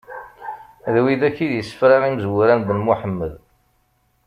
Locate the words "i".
1.45-1.47